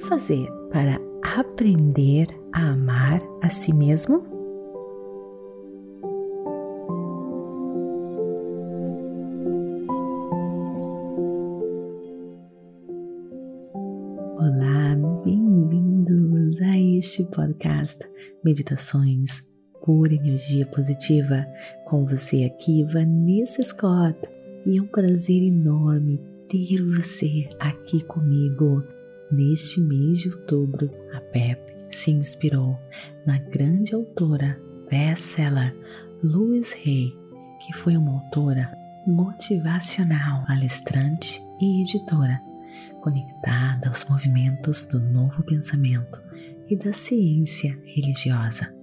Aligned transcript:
fazer 0.00 0.48
para 0.70 1.00
aprender 1.22 2.26
a 2.52 2.70
amar 2.70 3.20
a 3.42 3.48
si 3.48 3.74
mesmo? 3.74 4.24
Olá, 14.36 14.94
bem-vindos 15.24 16.60
a 16.62 16.78
este 16.78 17.24
podcast 17.30 17.98
Meditações 18.44 19.42
por 19.84 20.12
Energia 20.12 20.66
Positiva. 20.66 21.46
Com 21.86 22.06
você 22.06 22.44
aqui, 22.44 22.84
Vanessa 22.84 23.62
Scott, 23.62 24.18
e 24.66 24.78
é 24.78 24.82
um 24.82 24.86
prazer 24.86 25.42
enorme 25.42 26.20
ter 26.48 26.82
você 26.94 27.48
aqui 27.58 28.04
comigo 28.04 28.82
Neste 29.30 29.80
mês 29.80 30.20
de 30.20 30.30
outubro, 30.30 30.90
a 31.12 31.20
PEP 31.20 31.60
se 31.90 32.10
inspirou 32.10 32.78
na 33.26 33.38
grande 33.38 33.94
autora 33.94 34.58
best-seller 34.88 35.76
Louise 36.22 36.74
Hay, 36.74 37.14
que 37.60 37.72
foi 37.74 37.96
uma 37.96 38.12
autora 38.12 38.72
motivacional, 39.06 40.44
palestrante 40.46 41.42
e 41.60 41.82
editora, 41.82 42.40
conectada 43.02 43.88
aos 43.88 44.08
movimentos 44.08 44.86
do 44.86 44.98
novo 44.98 45.42
pensamento 45.42 46.22
e 46.66 46.76
da 46.76 46.92
ciência 46.92 47.78
religiosa. 47.84 48.77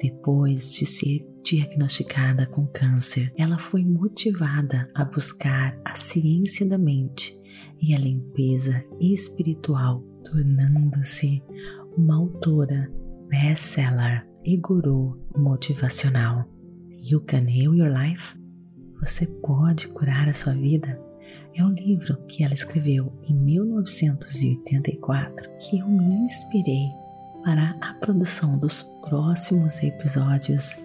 Depois 0.00 0.72
de 0.74 0.86
ser 0.86 1.26
diagnosticada 1.42 2.46
com 2.46 2.66
câncer, 2.66 3.32
ela 3.36 3.58
foi 3.58 3.84
motivada 3.84 4.90
a 4.94 5.04
buscar 5.04 5.78
a 5.84 5.94
ciência 5.94 6.66
da 6.66 6.78
mente 6.78 7.38
e 7.80 7.94
a 7.94 7.98
limpeza 7.98 8.84
espiritual, 9.00 10.02
tornando-se 10.24 11.42
uma 11.96 12.16
autora 12.16 12.90
best-seller 13.28 14.26
e 14.44 14.56
guru 14.56 15.20
motivacional. 15.36 16.44
You 17.02 17.20
Can 17.22 17.48
Heal 17.48 17.74
Your 17.74 17.90
Life? 17.90 18.38
Você 19.00 19.26
pode 19.26 19.88
curar 19.88 20.28
a 20.28 20.34
sua 20.34 20.54
vida? 20.54 21.00
É 21.54 21.64
um 21.64 21.72
livro 21.72 22.16
que 22.26 22.44
ela 22.44 22.54
escreveu 22.54 23.12
em 23.24 23.34
1984 23.34 25.50
que 25.58 25.78
eu 25.78 25.88
me 25.88 26.04
inspirei 26.24 26.86
para 27.48 27.74
a 27.80 27.94
produção 27.94 28.58
dos 28.58 28.82
próximos 29.08 29.82
episódios 29.82 30.76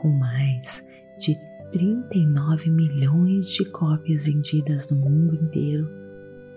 com 0.00 0.08
mais 0.08 0.82
de 1.18 1.38
39 1.72 2.70
milhões 2.70 3.50
de 3.50 3.66
cópias 3.66 4.24
vendidas 4.24 4.88
no 4.88 4.96
mundo 4.96 5.34
inteiro 5.34 5.86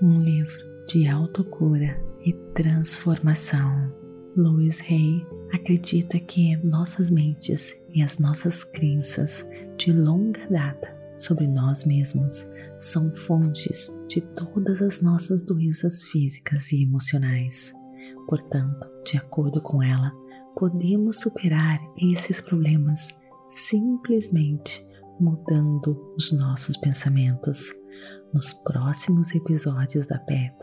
um 0.02 0.24
livro 0.24 0.64
de 0.88 1.10
autocura 1.10 2.02
e 2.24 2.32
transformação. 2.54 3.94
Louis 4.34 4.82
Hay 4.90 5.28
acredita 5.52 6.18
que 6.22 6.56
nossas 6.66 7.10
mentes 7.10 7.76
e 7.94 8.02
as 8.02 8.18
nossas 8.18 8.64
crenças 8.64 9.46
de 9.76 9.92
longa 9.92 10.48
data 10.50 10.88
sobre 11.18 11.46
nós 11.46 11.84
mesmos 11.84 12.48
são 12.78 13.14
fontes 13.14 13.92
de 14.08 14.22
todas 14.22 14.82
as 14.82 15.02
nossas 15.02 15.44
doenças 15.44 16.02
físicas 16.04 16.72
e 16.72 16.84
emocionais. 16.84 17.78
Portanto, 18.30 18.88
de 19.04 19.18
acordo 19.18 19.60
com 19.60 19.82
ela, 19.82 20.14
podemos 20.56 21.20
superar 21.20 21.82
esses 21.98 22.40
problemas 22.40 23.10
simplesmente 23.48 24.88
mudando 25.20 26.14
os 26.16 26.32
nossos 26.32 26.78
pensamentos. 26.78 27.74
Nos 28.32 28.54
próximos 28.54 29.34
episódios 29.34 30.06
da 30.06 30.20
PEP, 30.20 30.54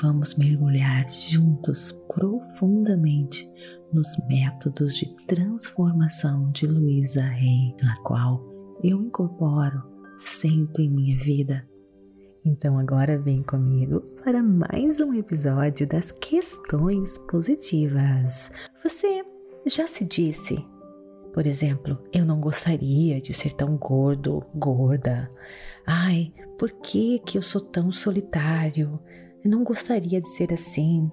vamos 0.00 0.36
mergulhar 0.36 1.08
juntos 1.10 1.90
profundamente 2.14 3.50
nos 3.92 4.16
métodos 4.28 4.94
de 4.94 5.12
transformação 5.26 6.52
de 6.52 6.68
Luísa 6.68 7.22
Rey, 7.22 7.74
na 7.82 7.96
qual 8.02 8.40
eu 8.80 9.02
incorporo 9.02 9.82
sempre 10.16 10.84
em 10.84 10.90
minha 10.90 11.18
vida. 11.18 11.66
Então 12.44 12.76
agora 12.76 13.16
vem 13.16 13.40
comigo 13.40 14.00
para 14.24 14.42
mais 14.42 14.98
um 14.98 15.14
episódio 15.14 15.86
das 15.86 16.10
questões 16.10 17.16
positivas. 17.18 18.50
Você 18.82 19.24
já 19.64 19.86
se 19.86 20.04
disse, 20.04 20.58
por 21.32 21.46
exemplo, 21.46 21.96
eu 22.12 22.24
não 22.24 22.40
gostaria 22.40 23.20
de 23.20 23.32
ser 23.32 23.54
tão 23.54 23.76
gordo, 23.76 24.44
gorda. 24.52 25.30
Ai, 25.86 26.32
por 26.58 26.72
que, 26.72 27.20
que 27.20 27.38
eu 27.38 27.42
sou 27.42 27.60
tão 27.60 27.92
solitário? 27.92 28.98
Eu 29.44 29.48
não 29.48 29.62
gostaria 29.62 30.20
de 30.20 30.28
ser 30.28 30.52
assim. 30.52 31.08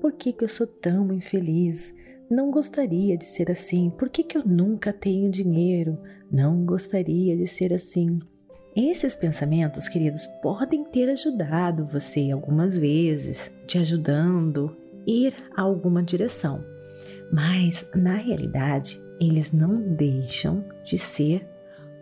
Por 0.00 0.12
que, 0.14 0.32
que 0.32 0.42
eu 0.42 0.48
sou 0.48 0.66
tão 0.66 1.12
infeliz? 1.12 1.94
Não 2.28 2.50
gostaria 2.50 3.16
de 3.16 3.24
ser 3.24 3.52
assim. 3.52 3.88
Por 3.90 4.08
que, 4.08 4.24
que 4.24 4.36
eu 4.36 4.44
nunca 4.44 4.92
tenho 4.92 5.30
dinheiro? 5.30 5.96
Não 6.28 6.64
gostaria 6.64 7.36
de 7.36 7.46
ser 7.46 7.72
assim. 7.72 8.18
Esses 8.74 9.14
pensamentos, 9.14 9.86
queridos, 9.86 10.26
podem 10.26 10.82
ter 10.82 11.10
ajudado 11.10 11.84
você 11.84 12.30
algumas 12.30 12.78
vezes, 12.78 13.52
te 13.66 13.76
ajudando 13.76 14.74
a 15.06 15.10
ir 15.10 15.34
a 15.54 15.60
alguma 15.60 16.02
direção. 16.02 16.64
Mas, 17.30 17.90
na 17.94 18.14
realidade, 18.14 18.98
eles 19.20 19.52
não 19.52 19.94
deixam 19.94 20.64
de 20.84 20.96
ser 20.96 21.46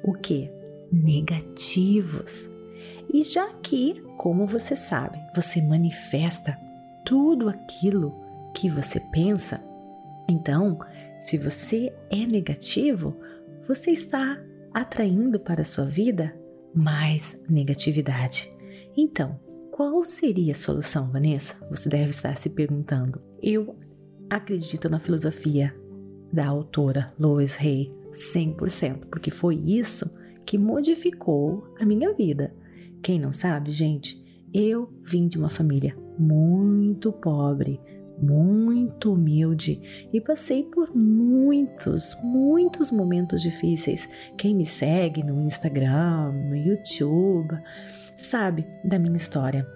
o 0.04 0.12
que? 0.12 0.48
Negativos. 0.92 2.48
E 3.12 3.25
já 3.25 3.48
que, 3.54 4.00
como 4.16 4.47
você 4.47 4.76
sabe, 4.76 5.19
você 5.34 5.60
manifesta 5.60 6.56
tudo 7.04 7.48
aquilo 7.48 8.14
que 8.54 8.69
você 8.69 9.00
pensa, 9.10 9.60
então, 10.28 10.78
se 11.20 11.37
você 11.37 11.92
é 12.08 12.25
negativo, 12.25 13.16
você 13.66 13.91
está 13.91 14.41
atraindo 14.72 15.41
para 15.41 15.62
a 15.62 15.64
sua 15.64 15.84
vida 15.84 16.32
mais 16.75 17.41
negatividade. 17.48 18.50
Então, 18.97 19.38
qual 19.70 20.04
seria 20.04 20.53
a 20.53 20.56
solução, 20.56 21.10
Vanessa? 21.10 21.56
Você 21.70 21.88
deve 21.88 22.10
estar 22.10 22.36
se 22.36 22.50
perguntando. 22.50 23.20
Eu 23.42 23.76
acredito 24.28 24.88
na 24.88 24.98
filosofia 24.98 25.75
da 26.32 26.47
autora 26.47 27.12
Lois 27.19 27.58
Hay 27.58 27.92
100%, 28.12 29.06
porque 29.10 29.31
foi 29.31 29.56
isso 29.56 30.10
que 30.44 30.58
modificou 30.58 31.75
a 31.81 31.84
minha 31.84 32.12
vida. 32.12 32.54
Quem 33.02 33.19
não 33.19 33.32
sabe, 33.32 33.70
gente, 33.70 34.22
eu 34.52 34.92
vim 35.02 35.28
de 35.28 35.38
uma 35.38 35.48
família 35.48 35.97
muito 36.19 37.12
pobre, 37.12 37.81
muito 38.20 39.12
humilde 39.12 40.08
e 40.12 40.20
passei 40.20 40.62
por 40.64 40.94
muitos, 40.94 42.16
muitos 42.22 42.91
momentos 42.91 43.42
difíceis. 43.42 44.08
Quem 44.36 44.54
me 44.54 44.66
segue 44.66 45.22
no 45.22 45.41
Instagram, 45.41 46.32
no 46.32 46.56
YouTube, 46.56 47.58
sabe 48.16 48.66
da 48.84 48.98
minha 48.98 49.16
história. 49.16 49.66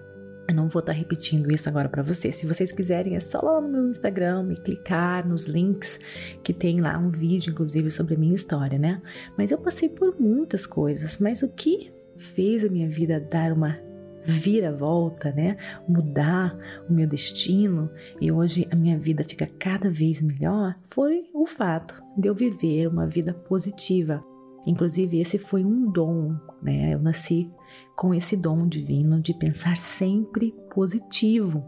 Eu 0.47 0.53
não 0.53 0.69
vou 0.69 0.79
estar 0.79 0.91
repetindo 0.91 1.51
isso 1.51 1.67
agora 1.67 1.89
para 1.89 2.03
vocês. 2.03 2.35
Se 2.35 2.45
vocês 2.45 2.71
quiserem, 2.71 3.15
é 3.15 3.19
só 3.19 3.41
lá 3.41 3.59
no 3.59 3.67
meu 3.67 3.89
Instagram 3.89 4.51
e 4.51 4.55
clicar 4.55 5.27
nos 5.27 5.45
links 5.45 5.99
que 6.43 6.53
tem 6.53 6.79
lá 6.81 6.97
um 6.99 7.09
vídeo, 7.09 7.51
inclusive, 7.51 7.89
sobre 7.89 8.13
a 8.13 8.17
minha 8.17 8.35
história, 8.35 8.77
né? 8.77 9.01
Mas 9.35 9.49
eu 9.49 9.57
passei 9.57 9.89
por 9.89 10.19
muitas 10.19 10.67
coisas. 10.67 11.17
Mas 11.17 11.41
o 11.41 11.49
que 11.49 11.91
fez 12.15 12.63
a 12.63 12.69
minha 12.69 12.87
vida 12.87 13.19
dar 13.19 13.51
uma 13.51 13.79
vira-volta, 14.25 15.31
né? 15.31 15.57
Mudar 15.87 16.57
o 16.89 16.93
meu 16.93 17.07
destino 17.07 17.89
e 18.19 18.31
hoje 18.31 18.67
a 18.71 18.75
minha 18.75 18.97
vida 18.97 19.23
fica 19.23 19.45
cada 19.59 19.89
vez 19.89 20.21
melhor 20.21 20.75
foi 20.85 21.29
o 21.33 21.45
fato 21.45 22.01
de 22.17 22.27
eu 22.27 22.35
viver 22.35 22.87
uma 22.87 23.07
vida 23.07 23.33
positiva. 23.33 24.23
Inclusive, 24.65 25.19
esse 25.19 25.37
foi 25.37 25.63
um 25.63 25.91
dom, 25.91 26.35
né? 26.61 26.93
Eu 26.93 26.99
nasci 26.99 27.51
com 27.95 28.13
esse 28.13 28.35
dom 28.35 28.67
divino 28.67 29.21
de 29.21 29.33
pensar 29.33 29.77
sempre 29.77 30.53
positivo. 30.73 31.63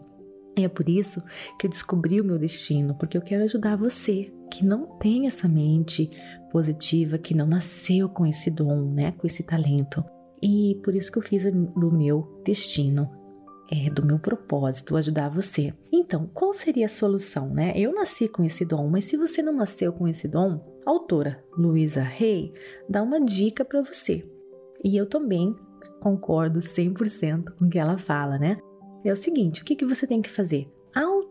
E 0.58 0.64
é 0.64 0.68
por 0.68 0.90
isso 0.90 1.24
que 1.60 1.68
eu 1.68 1.70
descobri 1.70 2.20
o 2.20 2.26
meu 2.26 2.40
destino, 2.40 2.96
porque 2.96 3.16
eu 3.16 3.22
quero 3.22 3.44
ajudar 3.44 3.76
você 3.76 4.34
que 4.52 4.66
não 4.66 4.98
tem 4.98 5.28
essa 5.28 5.48
mente 5.48 6.10
positiva, 6.52 7.18
que 7.20 7.36
não 7.36 7.46
nasceu 7.46 8.10
com 8.10 8.26
esse 8.26 8.50
dom, 8.50 8.92
né, 8.92 9.12
com 9.12 9.28
esse 9.28 9.44
talento. 9.44 10.04
E 10.42 10.80
por 10.84 10.96
isso 10.96 11.12
que 11.12 11.18
eu 11.18 11.24
fiz 11.24 11.44
do 11.52 11.92
meu 11.92 12.42
destino, 12.44 13.10
é, 13.72 13.90
do 13.90 14.06
meu 14.06 14.20
propósito, 14.20 14.96
ajudar 14.96 15.30
você. 15.30 15.74
Então, 15.92 16.30
qual 16.34 16.54
seria 16.54 16.86
a 16.86 16.90
solução, 16.90 17.50
né? 17.50 17.74
Eu 17.76 17.94
nasci 17.94 18.28
com 18.28 18.44
esse 18.44 18.64
dom, 18.64 18.88
mas 18.90 19.06
se 19.06 19.18
você 19.18 19.42
não 19.42 19.54
nasceu 19.54 19.92
com 19.92 20.08
esse 20.08 20.28
dom, 20.28 20.62
a 20.86 20.90
autora 20.90 21.44
Luisa 21.58 22.02
Hay 22.02 22.54
dá 22.88 23.04
uma 23.04 23.20
dica 23.20 23.66
para 23.66 23.82
você. 23.82 24.26
E 24.84 24.96
eu 24.96 25.06
também 25.06 25.56
concordo 26.00 26.60
100% 26.60 27.56
com 27.58 27.66
o 27.66 27.70
que 27.70 27.80
ela 27.80 27.98
fala, 27.98 28.38
né? 28.38 28.58
É 29.04 29.12
o 29.12 29.16
seguinte, 29.16 29.62
o 29.62 29.66
que, 29.66 29.76
que 29.76 29.86
você 29.86 30.06
tem 30.06 30.22
que 30.22 30.30
fazer? 30.30 30.70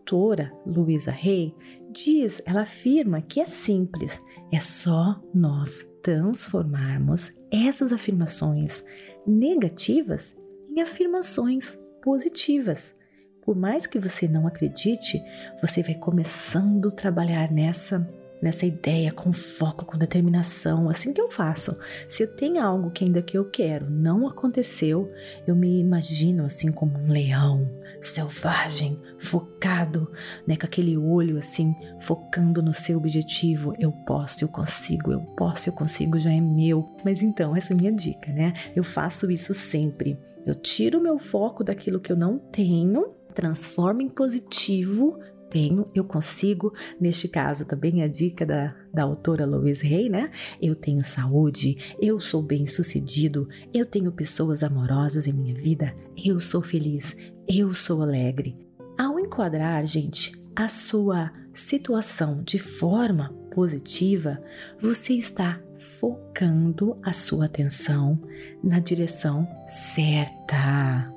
Autora 0.07 0.53
Luisa 0.65 1.11
Hay 1.11 1.53
diz, 1.91 2.41
ela 2.45 2.61
afirma 2.61 3.21
que 3.21 3.41
é 3.41 3.45
simples, 3.45 4.21
é 4.53 4.59
só 4.59 5.21
nós 5.33 5.85
transformarmos 6.01 7.33
essas 7.51 7.91
afirmações 7.91 8.85
negativas 9.25 10.33
em 10.69 10.79
afirmações 10.81 11.77
positivas. 12.01 12.95
por 13.43 13.55
mais 13.55 13.87
que 13.87 13.97
você 13.97 14.27
não 14.27 14.45
acredite, 14.45 15.21
você 15.61 15.81
vai 15.81 15.95
começando 15.95 16.89
a 16.89 16.91
trabalhar 16.91 17.51
nessa 17.51 18.05
nessa 18.41 18.65
ideia 18.65 19.11
com 19.11 19.33
foco, 19.33 19.85
com 19.85 19.97
determinação, 19.97 20.89
assim 20.89 21.11
que 21.11 21.19
eu 21.19 21.29
faço. 21.29 21.75
Se 22.07 22.21
eu 22.23 22.27
tenho 22.35 22.61
algo 22.61 22.91
que 22.91 23.03
ainda 23.03 23.21
que 23.21 23.37
eu 23.37 23.49
quero 23.49 23.89
não 23.89 24.27
aconteceu, 24.27 25.11
eu 25.47 25.55
me 25.55 25.79
imagino 25.79 26.45
assim 26.45 26.71
como 26.71 26.99
um 26.99 27.07
leão 27.07 27.67
selvagem, 28.07 28.99
focado, 29.17 30.11
né, 30.45 30.55
com 30.55 30.65
aquele 30.65 30.97
olho 30.97 31.37
assim, 31.37 31.75
focando 31.99 32.61
no 32.61 32.73
seu 32.73 32.97
objetivo. 32.97 33.73
Eu 33.79 33.91
posso, 33.91 34.43
eu 34.43 34.47
consigo, 34.47 35.11
eu 35.11 35.21
posso, 35.21 35.69
eu 35.69 35.73
consigo, 35.73 36.17
já 36.17 36.31
é 36.31 36.41
meu. 36.41 36.95
Mas 37.03 37.21
então, 37.21 37.55
essa 37.55 37.73
é 37.73 37.75
a 37.75 37.77
minha 37.77 37.91
dica, 37.91 38.31
né? 38.31 38.53
Eu 38.75 38.83
faço 38.83 39.29
isso 39.29 39.53
sempre. 39.53 40.19
Eu 40.45 40.55
tiro 40.55 40.99
o 40.99 41.03
meu 41.03 41.19
foco 41.19 41.63
daquilo 41.63 41.99
que 41.99 42.11
eu 42.11 42.17
não 42.17 42.37
tenho 42.37 43.15
transformo 43.33 44.01
em 44.01 44.09
positivo 44.09 45.19
tenho, 45.49 45.89
eu 45.93 46.03
consigo. 46.03 46.73
Neste 46.99 47.27
caso, 47.27 47.65
também 47.65 48.03
a 48.03 48.07
dica 48.07 48.45
da, 48.45 48.75
da 48.93 49.03
autora 49.03 49.45
Louise 49.45 49.85
Hay, 49.85 50.09
né? 50.09 50.31
Eu 50.61 50.75
tenho 50.75 51.03
saúde, 51.03 51.95
eu 52.01 52.19
sou 52.19 52.41
bem 52.41 52.65
sucedido, 52.65 53.47
eu 53.73 53.85
tenho 53.85 54.11
pessoas 54.11 54.63
amorosas 54.63 55.27
em 55.27 55.33
minha 55.33 55.55
vida, 55.55 55.95
eu 56.17 56.39
sou 56.39 56.61
feliz, 56.61 57.15
eu 57.47 57.73
sou 57.73 58.01
alegre. 58.01 58.57
Ao 58.97 59.19
enquadrar, 59.19 59.85
gente, 59.85 60.31
a 60.55 60.67
sua 60.67 61.31
situação 61.53 62.43
de 62.43 62.59
forma 62.59 63.33
positiva, 63.51 64.41
você 64.79 65.13
está 65.13 65.59
focando 65.99 66.99
a 67.03 67.13
sua 67.13 67.45
atenção 67.45 68.19
na 68.63 68.79
direção 68.79 69.47
certa. 69.65 71.13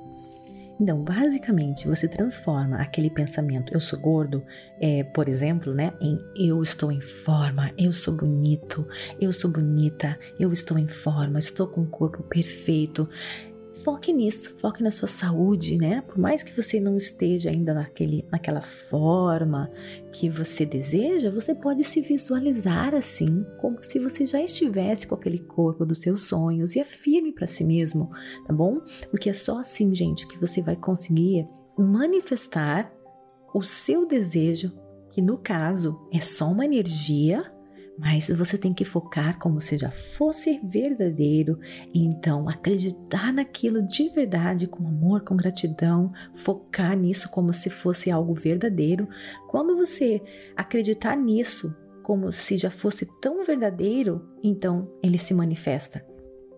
Então, 0.81 1.03
basicamente, 1.05 1.87
você 1.87 2.09
transforma 2.09 2.77
aquele 2.77 3.11
pensamento 3.11 3.71
eu 3.75 3.81
sou 3.81 3.99
gordo, 3.99 4.43
é, 4.81 5.05
por 5.05 5.29
exemplo, 5.29 5.75
né, 5.75 5.93
em 6.01 6.19
eu 6.35 6.63
estou 6.63 6.91
em 6.91 7.03
forma, 7.03 7.71
eu 7.77 7.93
sou 7.93 8.17
bonito, 8.17 8.89
eu 9.21 9.31
sou 9.31 9.51
bonita, 9.51 10.19
eu 10.39 10.51
estou 10.51 10.79
em 10.79 10.89
forma, 10.89 11.39
estou 11.39 11.67
com 11.67 11.83
o 11.83 11.87
corpo 11.87 12.23
perfeito. 12.23 13.07
Foque 13.91 14.13
nisso, 14.13 14.55
foque 14.59 14.85
na 14.85 14.91
sua 14.93 15.09
saúde, 15.09 15.77
né? 15.77 16.01
Por 16.03 16.17
mais 16.17 16.45
que 16.45 16.55
você 16.55 16.79
não 16.79 16.97
esteja 16.97 17.51
ainda 17.51 17.75
naquele, 17.75 18.25
naquela 18.31 18.61
forma 18.61 19.69
que 20.13 20.31
você 20.31 20.65
deseja, 20.65 21.29
você 21.29 21.53
pode 21.57 21.83
se 21.83 22.01
visualizar 22.01 22.95
assim, 22.95 23.45
como 23.59 23.83
se 23.83 23.99
você 23.99 24.25
já 24.25 24.41
estivesse 24.41 25.09
com 25.09 25.17
aquele 25.17 25.41
corpo 25.41 25.85
dos 25.85 25.99
seus 25.99 26.21
sonhos 26.21 26.77
e 26.77 26.81
afirme 26.81 27.33
para 27.33 27.49
si 27.49 27.65
mesmo, 27.65 28.13
tá 28.47 28.55
bom? 28.55 28.81
Porque 29.11 29.29
é 29.29 29.33
só 29.33 29.59
assim, 29.59 29.93
gente, 29.93 30.25
que 30.29 30.39
você 30.39 30.63
vai 30.63 30.77
conseguir 30.77 31.49
manifestar 31.77 32.95
o 33.53 33.61
seu 33.61 34.07
desejo, 34.07 34.73
que 35.11 35.21
no 35.21 35.37
caso 35.37 35.99
é 36.13 36.21
só 36.21 36.47
uma 36.47 36.65
energia 36.65 37.53
mas 38.01 38.31
você 38.31 38.57
tem 38.57 38.73
que 38.73 38.83
focar 38.83 39.39
como 39.39 39.61
se 39.61 39.77
já 39.77 39.91
fosse 39.91 40.59
verdadeiro 40.65 41.61
e 41.93 42.03
então 42.03 42.49
acreditar 42.49 43.31
naquilo 43.31 43.87
de 43.87 44.09
verdade, 44.09 44.67
com 44.67 44.89
amor, 44.89 45.21
com 45.21 45.37
gratidão, 45.37 46.11
focar 46.35 46.97
nisso 46.97 47.29
como 47.29 47.53
se 47.53 47.69
fosse 47.69 48.11
algo 48.11 48.33
verdadeiro. 48.33 49.07
Quando 49.49 49.77
você 49.77 50.23
acreditar 50.57 51.15
nisso 51.15 51.77
como 52.03 52.33
se 52.33 52.57
já 52.57 52.71
fosse 52.71 53.07
tão 53.21 53.45
verdadeiro, 53.45 54.27
então 54.43 54.91
ele 55.03 55.19
se 55.19 55.35
manifesta. 55.35 56.03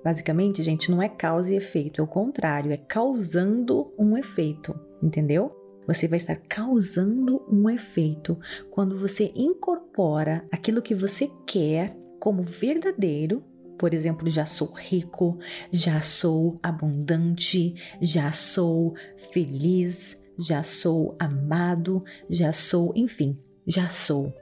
Basicamente, 0.04 0.62
gente, 0.62 0.92
não 0.92 1.02
é 1.02 1.08
causa 1.08 1.52
e 1.52 1.56
efeito, 1.56 2.00
é 2.00 2.04
o 2.04 2.08
contrário, 2.08 2.70
é 2.70 2.76
causando 2.76 3.92
um 3.98 4.16
efeito, 4.16 4.78
entendeu? 5.02 5.61
Você 5.86 6.06
vai 6.06 6.16
estar 6.16 6.36
causando 6.36 7.42
um 7.50 7.68
efeito 7.68 8.38
quando 8.70 8.98
você 8.98 9.32
incorpora 9.34 10.44
aquilo 10.50 10.82
que 10.82 10.94
você 10.94 11.30
quer 11.46 11.96
como 12.20 12.42
verdadeiro. 12.42 13.42
Por 13.78 13.92
exemplo, 13.92 14.30
já 14.30 14.46
sou 14.46 14.70
rico, 14.70 15.38
já 15.72 16.00
sou 16.00 16.58
abundante, 16.62 17.74
já 18.00 18.30
sou 18.30 18.94
feliz, 19.32 20.16
já 20.38 20.62
sou 20.62 21.16
amado, 21.18 22.04
já 22.30 22.52
sou, 22.52 22.92
enfim, 22.94 23.36
já 23.66 23.88
sou. 23.88 24.32